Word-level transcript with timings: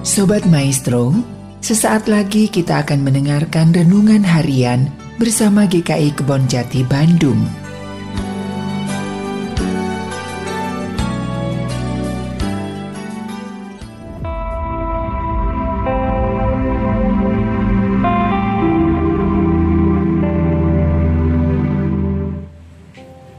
Sobat 0.00 0.48
Maestro, 0.48 1.12
sesaat 1.60 2.08
lagi 2.08 2.48
kita 2.48 2.80
akan 2.80 3.04
mendengarkan 3.04 3.68
renungan 3.68 4.24
harian 4.24 4.88
bersama 5.20 5.68
GKI 5.68 6.16
Kebon 6.16 6.48
Jati 6.48 6.80
Bandung. 6.88 7.36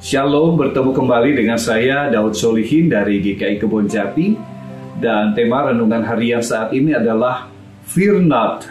Shalom, 0.00 0.56
bertemu 0.56 0.96
kembali 0.96 1.36
dengan 1.36 1.60
saya 1.60 2.08
Daud 2.08 2.32
Solihin 2.32 2.88
dari 2.88 3.20
GKI 3.20 3.60
Kebon 3.60 3.84
Jati 3.84 4.55
dan 5.00 5.36
tema 5.36 5.68
renungan 5.68 6.02
harian 6.04 6.40
saat 6.40 6.72
ini 6.72 6.96
adalah 6.96 7.48
Fear 7.88 8.22
Not 8.24 8.68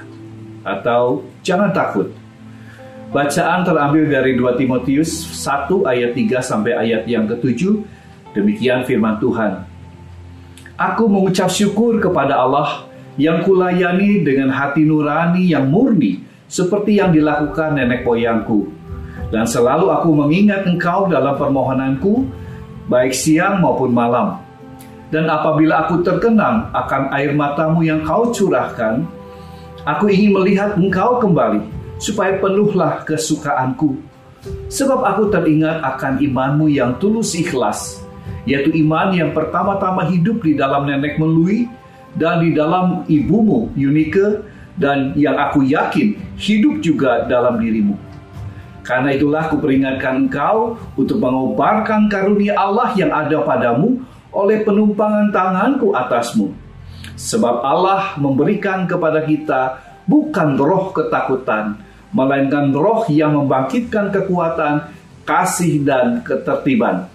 atau 0.65 1.25
Jangan 1.45 1.71
Takut. 1.71 2.09
Bacaan 3.13 3.63
terambil 3.63 4.11
dari 4.11 4.35
2 4.35 4.59
Timotius 4.59 5.09
1 5.39 5.88
ayat 5.88 6.11
3 6.17 6.41
sampai 6.41 6.73
ayat 6.75 7.07
yang 7.07 7.29
ke-7. 7.29 7.79
Demikian 8.35 8.84
firman 8.84 9.15
Tuhan. 9.23 9.63
Aku 10.75 11.07
mengucap 11.07 11.48
syukur 11.48 12.03
kepada 12.03 12.35
Allah 12.35 12.84
yang 13.15 13.39
kulayani 13.48 14.27
dengan 14.27 14.51
hati 14.51 14.84
nurani 14.84 15.48
yang 15.48 15.71
murni 15.71 16.20
seperti 16.51 16.99
yang 16.99 17.15
dilakukan 17.15 17.79
nenek 17.79 18.03
moyangku 18.03 18.67
dan 19.34 19.49
selalu 19.49 19.89
aku 19.89 20.13
mengingat 20.13 20.70
engkau 20.70 21.09
dalam 21.09 21.34
permohonanku, 21.35 22.29
baik 22.85 23.12
siang 23.12 23.62
maupun 23.62 23.89
malam. 23.89 24.45
Dan 25.15 25.31
apabila 25.31 25.87
aku 25.87 26.03
terkenang 26.03 26.67
akan 26.75 27.07
air 27.15 27.31
matamu 27.31 27.87
yang 27.87 28.03
kau 28.03 28.35
curahkan, 28.35 29.07
aku 29.87 30.12
ingin 30.12 30.35
melihat 30.35 30.76
engkau 30.76 31.23
kembali, 31.23 31.63
supaya 32.03 32.35
penuhlah 32.35 33.07
kesukaanku. 33.07 33.95
Sebab 34.67 35.07
aku 35.07 35.31
teringat 35.31 35.79
akan 35.79 36.20
imanmu 36.20 36.67
yang 36.67 36.99
tulus 36.99 37.31
ikhlas, 37.31 38.03
yaitu 38.43 38.75
iman 38.84 39.15
yang 39.15 39.31
pertama-tama 39.31 40.03
hidup 40.12 40.43
di 40.43 40.59
dalam 40.59 40.84
nenek 40.84 41.15
melui 41.15 41.71
dan 42.20 42.43
di 42.43 42.51
dalam 42.51 43.07
ibumu 43.07 43.71
Yunike 43.79 44.43
dan 44.75 45.15
yang 45.15 45.40
aku 45.40 45.63
yakin 45.63 46.20
hidup 46.35 46.84
juga 46.84 47.23
dalam 47.23 47.55
dirimu. 47.63 47.95
Karena 48.84 49.15
itulah 49.15 49.47
kuperingatkan 49.47 50.27
engkau 50.27 50.75
untuk 50.99 51.23
mengobarkan 51.23 52.12
karunia 52.12 52.59
Allah 52.59 52.91
yang 52.99 53.15
ada 53.15 53.40
padamu 53.47 54.03
oleh 54.35 54.67
penumpangan 54.67 55.31
tanganku 55.31 55.95
atasmu. 55.95 56.51
Sebab 57.15 57.63
Allah 57.63 58.19
memberikan 58.19 58.83
kepada 58.83 59.23
kita 59.23 59.79
bukan 60.03 60.59
roh 60.59 60.91
ketakutan, 60.91 61.79
melainkan 62.11 62.75
roh 62.75 63.07
yang 63.07 63.39
membangkitkan 63.39 64.11
kekuatan, 64.11 64.91
kasih, 65.23 65.81
dan 65.88 66.19
ketertiban. 66.22 67.07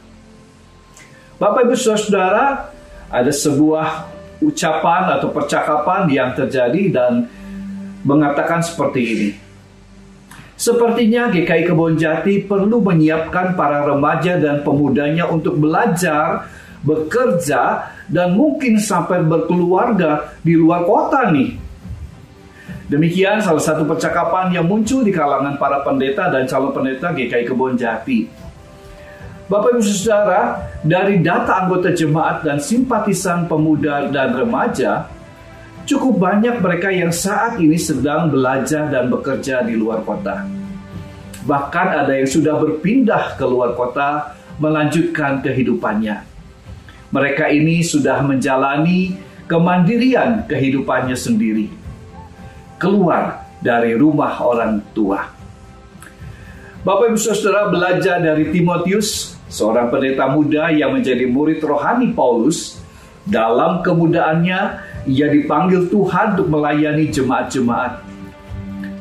Bapak 1.37 1.69
Ibu 1.69 1.77
Saudara, 1.77 2.73
ada 3.13 3.33
sebuah 3.33 4.09
ucapan 4.41 5.21
atau 5.21 5.29
percakapan 5.33 6.09
yang 6.09 6.33
terjadi 6.33 6.89
dan 6.89 7.29
mengatakan 8.05 8.65
seperti 8.65 9.01
ini. 9.05 9.31
Sepertinya 10.61 11.33
GKI 11.33 11.73
Kebon 11.73 11.97
Jati 11.97 12.45
perlu 12.45 12.85
menyiapkan 12.85 13.57
para 13.57 13.81
remaja 13.81 14.37
dan 14.37 14.61
pemudanya 14.61 15.25
untuk 15.25 15.57
belajar, 15.57 16.53
bekerja, 16.85 17.93
dan 18.09 18.37
mungkin 18.37 18.81
sampai 18.81 19.23
berkeluarga 19.25 20.37
di 20.41 20.57
luar 20.57 20.85
kota 20.85 21.29
nih. 21.31 21.57
Demikian 22.91 23.39
salah 23.39 23.63
satu 23.63 23.87
percakapan 23.87 24.51
yang 24.51 24.67
muncul 24.67 25.07
di 25.07 25.15
kalangan 25.15 25.55
para 25.61 25.85
pendeta 25.87 26.27
dan 26.27 26.49
calon 26.51 26.75
pendeta 26.75 27.15
GKI 27.15 27.47
Kebon 27.47 27.79
Jati. 27.79 28.27
Bapak 29.47 29.79
Ibu 29.79 29.83
Saudara, 29.83 30.71
dari 30.83 31.23
data 31.23 31.67
anggota 31.67 31.91
jemaat 31.91 32.43
dan 32.43 32.59
simpatisan 32.59 33.47
pemuda 33.51 34.11
dan 34.11 34.35
remaja, 34.35 35.11
Cukup 35.91 36.23
banyak 36.23 36.63
mereka 36.63 36.87
yang 36.95 37.11
saat 37.11 37.59
ini 37.59 37.75
sedang 37.75 38.31
belajar 38.31 38.87
dan 38.95 39.11
bekerja 39.11 39.67
di 39.67 39.75
luar 39.75 40.07
kota. 40.07 40.47
Bahkan 41.43 41.87
ada 42.07 42.15
yang 42.15 42.31
sudah 42.31 42.63
berpindah 42.63 43.35
ke 43.35 43.43
luar 43.43 43.75
kota 43.75 44.39
melanjutkan 44.63 45.43
kehidupannya. 45.43 46.30
Mereka 47.11 47.51
ini 47.51 47.83
sudah 47.83 48.23
menjalani 48.23 49.19
kemandirian 49.51 50.47
kehidupannya 50.47 51.19
sendiri. 51.19 51.67
Keluar 52.79 53.51
dari 53.59 53.99
rumah 53.99 54.39
orang 54.39 54.79
tua. 54.95 55.27
Bapak 56.81 57.13
Ibu 57.13 57.19
Saudara 57.19 57.69
belajar 57.69 58.23
dari 58.23 58.49
Timotius, 58.55 59.37
seorang 59.51 59.93
pendeta 59.93 60.31
muda 60.31 60.71
yang 60.73 60.97
menjadi 60.97 61.29
murid 61.29 61.61
rohani 61.61 62.15
Paulus. 62.15 62.81
Dalam 63.27 63.85
kemudaannya, 63.85 64.61
ia 65.05 65.29
dipanggil 65.29 65.93
Tuhan 65.93 66.39
untuk 66.39 66.49
melayani 66.49 67.13
jemaat-jemaat. 67.13 68.01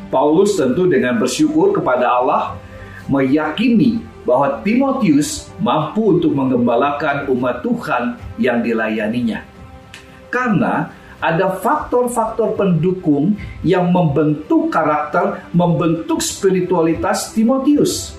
Paulus 0.10 0.58
tentu 0.58 0.90
dengan 0.90 1.22
bersyukur 1.22 1.72
kepada 1.72 2.10
Allah 2.10 2.58
meyakini 3.06 4.02
bahwa 4.30 4.62
Timotius 4.62 5.50
mampu 5.58 6.22
untuk 6.22 6.38
mengembalakan 6.38 7.26
umat 7.34 7.66
Tuhan 7.66 8.22
yang 8.38 8.62
dilayaninya. 8.62 9.42
Karena 10.30 10.94
ada 11.18 11.58
faktor-faktor 11.58 12.54
pendukung 12.54 13.34
yang 13.66 13.90
membentuk 13.90 14.70
karakter, 14.70 15.42
membentuk 15.50 16.22
spiritualitas 16.22 17.34
Timotius. 17.34 18.14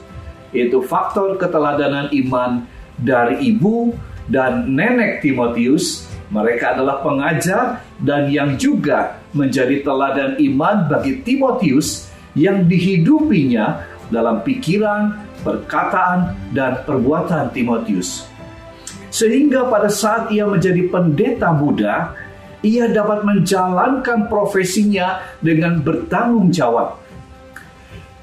Itu 0.50 0.82
faktor 0.82 1.38
keteladanan 1.38 2.10
iman 2.10 2.66
dari 2.98 3.54
ibu 3.54 3.94
dan 4.26 4.66
nenek 4.66 5.22
Timotius 5.22 6.10
mereka 6.30 6.74
adalah 6.74 7.02
pengajar 7.06 7.86
dan 8.02 8.26
yang 8.30 8.58
juga 8.58 9.22
menjadi 9.30 9.86
teladan 9.86 10.38
iman 10.38 10.90
bagi 10.90 11.22
Timotius 11.22 12.10
yang 12.34 12.66
dihidupinya 12.66 13.86
dalam 14.10 14.42
pikiran, 14.42 15.29
perkataan, 15.40 16.36
dan 16.54 16.84
perbuatan 16.84 17.50
Timotius. 17.52 18.28
Sehingga 19.10 19.66
pada 19.66 19.90
saat 19.90 20.30
ia 20.30 20.46
menjadi 20.46 20.86
pendeta 20.86 21.50
muda, 21.50 22.14
ia 22.62 22.86
dapat 22.86 23.26
menjalankan 23.26 24.28
profesinya 24.30 25.18
dengan 25.42 25.80
bertanggung 25.82 26.52
jawab. 26.54 27.00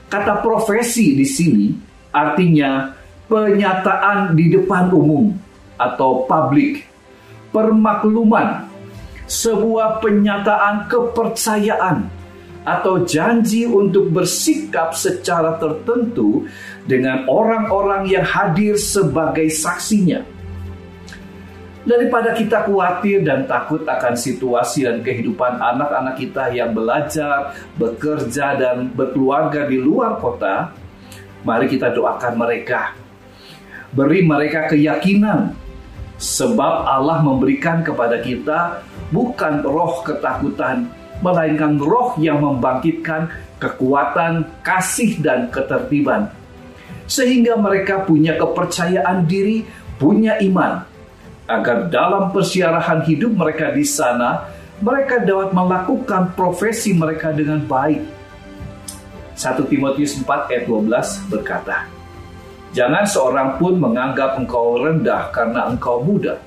Kata 0.08 0.40
profesi 0.40 1.20
di 1.20 1.28
sini 1.28 1.68
artinya 2.16 2.96
penyataan 3.28 4.32
di 4.40 4.48
depan 4.56 4.88
umum 4.96 5.36
atau 5.76 6.24
public 6.24 6.88
permakluman, 7.52 8.64
sebuah 9.28 10.00
penyataan 10.00 10.88
kepercayaan 10.88 12.17
atau 12.68 13.08
janji 13.08 13.64
untuk 13.64 14.12
bersikap 14.12 14.92
secara 14.92 15.56
tertentu 15.56 16.44
dengan 16.84 17.24
orang-orang 17.32 18.12
yang 18.12 18.28
hadir 18.28 18.76
sebagai 18.76 19.48
saksinya. 19.48 20.20
Daripada 21.88 22.36
kita 22.36 22.68
khawatir 22.68 23.24
dan 23.24 23.48
takut 23.48 23.88
akan 23.88 24.20
situasi 24.20 24.84
dan 24.84 25.00
kehidupan 25.00 25.56
anak-anak 25.56 26.20
kita 26.20 26.52
yang 26.52 26.76
belajar, 26.76 27.56
bekerja, 27.80 28.60
dan 28.60 28.92
berkeluarga 28.92 29.64
di 29.64 29.80
luar 29.80 30.20
kota, 30.20 30.76
mari 31.48 31.72
kita 31.72 31.96
doakan 31.96 32.36
mereka. 32.36 32.92
Beri 33.96 34.20
mereka 34.28 34.68
keyakinan 34.68 35.56
Sebab 36.18 36.90
Allah 36.90 37.22
memberikan 37.22 37.86
kepada 37.86 38.18
kita 38.18 38.82
bukan 39.14 39.62
roh 39.62 40.02
ketakutan, 40.02 40.90
melainkan 41.22 41.78
roh 41.82 42.14
yang 42.22 42.42
membangkitkan 42.42 43.30
kekuatan, 43.58 44.46
kasih, 44.62 45.18
dan 45.22 45.50
ketertiban. 45.50 46.30
Sehingga 47.08 47.56
mereka 47.58 48.04
punya 48.04 48.36
kepercayaan 48.36 49.26
diri, 49.26 49.64
punya 49.98 50.38
iman, 50.44 50.84
agar 51.48 51.88
dalam 51.88 52.30
persiarahan 52.36 53.08
hidup 53.08 53.34
mereka 53.34 53.72
di 53.72 53.88
sana, 53.88 54.46
mereka 54.84 55.24
dapat 55.24 55.56
melakukan 55.56 56.36
profesi 56.38 56.94
mereka 56.94 57.34
dengan 57.34 57.64
baik. 57.64 58.04
1 59.34 59.70
Timotius 59.70 60.18
4 60.22 60.52
ayat 60.52 60.64
12 60.70 61.32
berkata, 61.34 61.88
Jangan 62.76 63.06
seorang 63.08 63.50
pun 63.58 63.80
menganggap 63.80 64.38
engkau 64.38 64.78
rendah 64.78 65.34
karena 65.34 65.72
engkau 65.72 66.04
muda. 66.04 66.38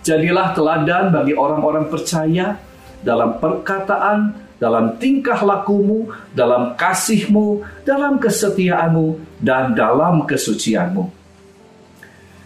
Jadilah 0.00 0.56
teladan 0.56 1.12
bagi 1.12 1.36
orang-orang 1.36 1.90
percaya 1.92 2.56
dalam 3.00 3.36
perkataan, 3.40 4.36
dalam 4.60 5.00
tingkah 5.00 5.40
lakumu, 5.40 6.12
dalam 6.36 6.76
kasihmu, 6.76 7.64
dalam 7.84 8.20
kesetiaanmu, 8.20 9.40
dan 9.40 9.72
dalam 9.72 10.28
kesucianmu. 10.28 11.08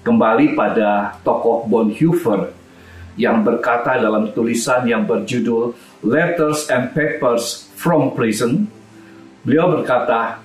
Kembali 0.04 0.52
pada 0.54 1.18
tokoh 1.24 1.66
Bonhoeffer, 1.66 2.54
yang 3.14 3.46
berkata 3.46 3.98
dalam 3.98 4.30
tulisan 4.34 4.82
yang 4.86 5.06
berjudul 5.06 5.74
Letters 6.02 6.66
and 6.70 6.90
Papers 6.92 7.70
from 7.78 8.12
Prison. 8.12 8.66
Beliau 9.46 9.70
berkata, 9.78 10.42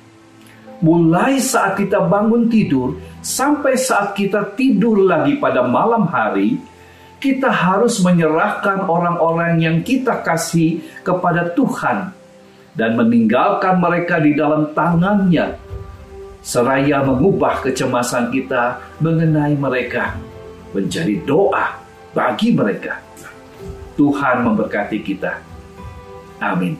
mulai 0.79 1.41
saat 1.41 1.75
kita 1.75 1.99
bangun 2.07 2.47
tidur 2.47 2.95
sampai 3.19 3.75
saat 3.75 4.15
kita 4.15 4.55
tidur 4.55 5.01
lagi 5.03 5.35
pada 5.41 5.65
malam 5.65 6.07
hari, 6.07 6.59
kita 7.19 7.51
harus 7.51 7.99
menyerahkan 7.99 8.87
orang-orang 8.87 9.59
yang 9.59 9.77
kita 9.83 10.23
kasih 10.23 10.79
kepada 11.03 11.51
Tuhan 11.51 12.15
dan 12.73 12.95
meninggalkan 12.95 13.75
mereka 13.77 14.23
di 14.23 14.33
dalam 14.33 14.71
tangannya 14.71 15.59
seraya 16.39 17.03
mengubah 17.03 17.59
kecemasan 17.59 18.31
kita 18.31 18.79
mengenai 19.03 19.59
mereka 19.59 20.15
menjadi 20.71 21.19
doa 21.27 21.75
bagi 22.15 22.55
mereka. 22.55 23.03
Tuhan 23.99 24.47
memberkati 24.47 25.03
kita. 25.03 25.43
Amin. 26.39 26.79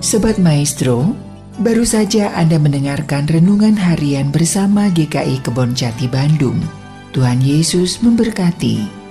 Sobat 0.00 0.40
Maestro, 0.40 1.12
baru 1.60 1.86
saja 1.86 2.34
Anda 2.34 2.58
mendengarkan 2.58 3.30
renungan 3.30 3.78
harian 3.78 4.34
bersama 4.34 4.90
GKI 4.90 5.44
Kebon 5.44 5.76
Jati 5.76 6.10
Bandung. 6.10 6.58
Tuhan 7.14 7.38
Yesus 7.38 8.02
memberkati. 8.02 9.03